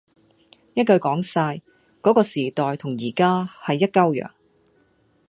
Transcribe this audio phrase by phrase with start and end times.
[0.73, 1.61] 一句講晒，
[2.01, 4.31] 嗰個時代同依家係一鳩樣，